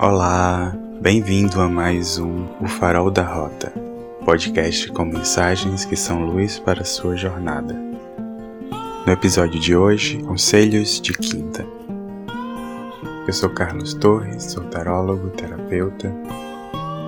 Olá, 0.00 0.72
bem-vindo 1.00 1.60
a 1.60 1.68
mais 1.68 2.18
um 2.18 2.46
O 2.60 2.68
Farol 2.68 3.10
da 3.10 3.24
Rota, 3.24 3.72
podcast 4.24 4.92
com 4.92 5.04
mensagens 5.04 5.84
que 5.84 5.96
são 5.96 6.24
luz 6.24 6.56
para 6.56 6.82
a 6.82 6.84
sua 6.84 7.16
jornada. 7.16 7.74
No 9.04 9.12
episódio 9.12 9.58
de 9.58 9.74
hoje, 9.74 10.22
Conselhos 10.22 11.00
de 11.00 11.12
Quinta. 11.12 11.66
Eu 13.26 13.32
sou 13.32 13.50
Carlos 13.50 13.92
Torres, 13.92 14.44
sou 14.44 14.62
tarólogo, 14.66 15.30
terapeuta. 15.30 16.14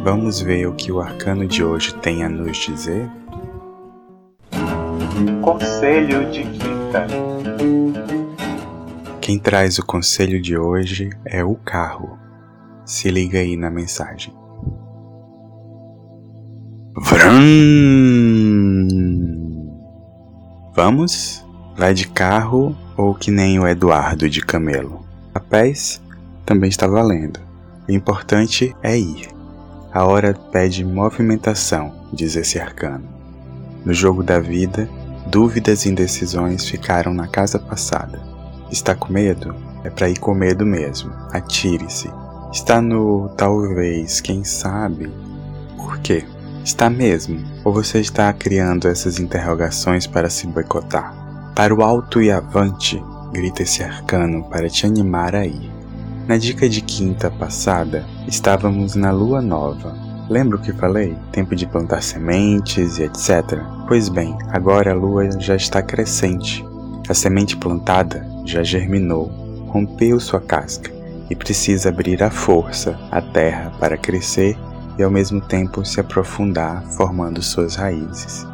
Vamos 0.03 0.41
ver 0.41 0.67
o 0.67 0.75
que 0.75 0.91
o 0.91 1.01
arcano 1.01 1.47
de 1.47 1.63
hoje 1.63 1.95
tem 1.95 2.25
a 2.25 2.29
nos 2.29 2.57
dizer? 2.57 3.09
Conselho 5.41 6.29
de 6.33 6.43
Quinta. 6.43 7.07
Quem 9.21 9.39
traz 9.39 9.79
o 9.79 9.87
conselho 9.87 10.43
de 10.43 10.59
hoje 10.59 11.11
é 11.25 11.45
o 11.45 11.55
carro. 11.55 12.19
Se 12.91 13.09
liga 13.09 13.39
aí 13.39 13.57
na 13.57 13.71
mensagem. 13.71 14.35
Vrum! 16.97 18.89
Vamos? 20.75 21.47
Vai 21.79 21.95
de 21.95 22.09
carro 22.09 22.77
ou 22.97 23.15
que 23.15 23.31
nem 23.31 23.61
o 23.61 23.69
Eduardo 23.69 24.29
de 24.29 24.41
camelo? 24.41 25.07
A 25.33 25.39
pés 25.39 26.03
também 26.45 26.69
está 26.69 26.89
valendo. 26.89 27.39
O 27.89 27.93
importante 27.93 28.75
é 28.83 28.99
ir. 28.99 29.29
A 29.93 30.05
hora 30.05 30.35
pede 30.35 30.85
movimentação, 30.85 32.09
diz 32.13 32.35
esse 32.35 32.59
arcano. 32.59 33.09
No 33.85 33.95
jogo 33.95 34.25
da 34.25 34.41
vida, 34.41 34.91
dúvidas 35.29 35.87
e 35.87 35.91
indecisões 35.91 36.69
ficaram 36.69 37.15
na 37.15 37.29
casa 37.29 37.57
passada. 37.57 38.21
Está 38.69 38.97
com 38.97 39.13
medo? 39.13 39.55
É 39.85 39.91
para 39.91 40.11
ir 40.11 40.19
com 40.19 40.35
medo 40.35 40.67
mesmo. 40.67 41.13
Atire-se. 41.31 42.11
Está 42.53 42.83
no 42.83 43.29
talvez, 43.37 44.21
quem 44.21 44.43
sabe? 44.43 45.09
Por 45.77 45.99
quê? 46.01 46.25
Está 46.65 46.91
mesmo? 46.91 47.39
Ou 47.65 47.73
você 47.73 48.01
está 48.01 48.33
criando 48.33 48.89
essas 48.89 49.21
interrogações 49.21 50.05
para 50.05 50.29
se 50.29 50.49
boicotar? 50.49 51.15
Para 51.55 51.73
o 51.73 51.81
alto 51.81 52.21
e 52.21 52.29
avante, 52.29 53.01
grita 53.33 53.63
esse 53.63 53.85
arcano 53.85 54.43
para 54.51 54.69
te 54.69 54.85
animar 54.85 55.37
a 55.37 55.47
ir. 55.47 55.71
Na 56.27 56.37
dica 56.37 56.69
de 56.69 56.81
quinta 56.81 57.31
passada, 57.31 58.05
estávamos 58.27 58.97
na 58.97 59.13
lua 59.13 59.41
nova. 59.41 59.97
Lembra 60.29 60.57
o 60.57 60.61
que 60.61 60.73
falei? 60.73 61.17
Tempo 61.31 61.55
de 61.55 61.69
plantar 61.69 62.03
sementes 62.03 62.99
e 62.99 63.05
etc. 63.05 63.61
Pois 63.87 64.09
bem, 64.09 64.37
agora 64.49 64.91
a 64.91 64.95
lua 64.95 65.31
já 65.41 65.55
está 65.55 65.81
crescente. 65.83 66.67
A 67.09 67.15
semente 67.15 67.57
plantada 67.57 68.27
já 68.45 68.65
germinou, 68.65 69.31
rompeu 69.69 70.19
sua 70.19 70.41
casca 70.41 71.00
e 71.31 71.37
precisa 71.37 71.89
abrir 71.89 72.23
à 72.23 72.31
força 72.31 72.99
a 73.11 73.23
terra 73.23 73.73
para 73.79 73.97
crescer 73.97 74.59
e 74.99 75.03
ao 75.03 75.11
mesmo 75.11 75.41
tempo 75.41 75.85
se 75.85 76.01
aprofundar, 76.01 76.85
formando 76.97 77.41
suas 77.41 77.77
raízes. 77.77 78.47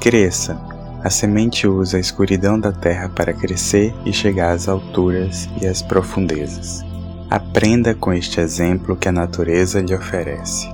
Cresça! 0.00 0.58
A 1.04 1.10
semente 1.10 1.66
usa 1.68 1.98
a 1.98 2.00
escuridão 2.00 2.58
da 2.58 2.72
terra 2.72 3.10
para 3.10 3.34
crescer 3.34 3.94
e 4.06 4.12
chegar 4.12 4.52
às 4.52 4.68
alturas 4.68 5.46
e 5.60 5.66
às 5.66 5.82
profundezas. 5.82 6.82
Aprenda 7.30 7.94
com 7.94 8.10
este 8.12 8.40
exemplo 8.40 8.96
que 8.96 9.08
a 9.08 9.12
natureza 9.12 9.82
lhe 9.82 9.94
oferece. 9.94 10.66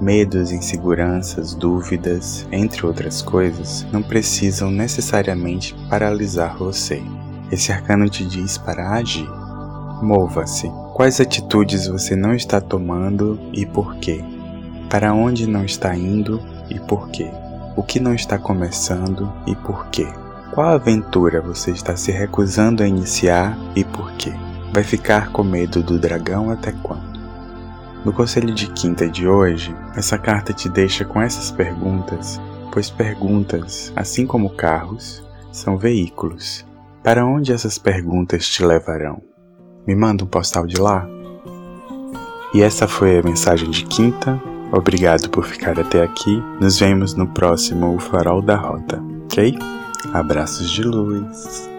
Medos, 0.00 0.50
inseguranças, 0.50 1.54
dúvidas, 1.54 2.46
entre 2.50 2.84
outras 2.84 3.22
coisas, 3.22 3.86
não 3.92 4.02
precisam 4.02 4.70
necessariamente 4.70 5.74
paralisar 5.88 6.56
você. 6.56 7.00
Esse 7.50 7.70
arcano 7.70 8.08
te 8.08 8.24
diz 8.24 8.58
para 8.58 8.90
agir. 8.90 9.28
Mova-se. 10.02 10.70
Quais 10.96 11.20
atitudes 11.20 11.88
você 11.88 12.16
não 12.16 12.34
está 12.34 12.58
tomando 12.58 13.38
e 13.52 13.66
por 13.66 13.96
quê? 13.96 14.24
Para 14.88 15.12
onde 15.12 15.46
não 15.46 15.62
está 15.62 15.94
indo 15.94 16.40
e 16.70 16.80
por 16.80 17.10
quê? 17.10 17.30
O 17.76 17.82
que 17.82 18.00
não 18.00 18.14
está 18.14 18.38
começando 18.38 19.30
e 19.46 19.54
por 19.54 19.88
quê? 19.88 20.06
Qual 20.54 20.68
aventura 20.68 21.42
você 21.42 21.70
está 21.70 21.94
se 21.96 22.10
recusando 22.10 22.82
a 22.82 22.88
iniciar 22.88 23.58
e 23.76 23.84
por 23.84 24.10
quê? 24.12 24.32
Vai 24.72 24.82
ficar 24.82 25.32
com 25.32 25.44
medo 25.44 25.82
do 25.82 25.98
dragão 25.98 26.50
até 26.50 26.72
quando? 26.72 27.20
No 28.02 28.10
conselho 28.10 28.54
de 28.54 28.72
quinta 28.72 29.06
de 29.06 29.28
hoje, 29.28 29.76
essa 29.94 30.16
carta 30.16 30.54
te 30.54 30.66
deixa 30.66 31.04
com 31.04 31.20
essas 31.20 31.50
perguntas, 31.50 32.40
pois 32.72 32.88
perguntas, 32.88 33.92
assim 33.94 34.26
como 34.26 34.48
carros, 34.48 35.22
são 35.52 35.76
veículos. 35.76 36.64
Para 37.02 37.26
onde 37.26 37.52
essas 37.52 37.76
perguntas 37.76 38.48
te 38.48 38.64
levarão? 38.64 39.35
Me 39.86 39.94
manda 39.94 40.24
um 40.24 40.26
postal 40.26 40.66
de 40.66 40.80
lá. 40.80 41.06
E 42.52 42.62
essa 42.62 42.88
foi 42.88 43.18
a 43.18 43.22
mensagem 43.22 43.70
de 43.70 43.84
quinta. 43.84 44.40
Obrigado 44.72 45.30
por 45.30 45.44
ficar 45.44 45.78
até 45.78 46.02
aqui. 46.02 46.42
Nos 46.60 46.78
vemos 46.78 47.14
no 47.14 47.26
próximo 47.28 47.98
Farol 48.00 48.42
da 48.42 48.56
Rota, 48.56 49.00
ok? 49.24 49.56
Abraços 50.12 50.70
de 50.70 50.82
luz. 50.82 51.75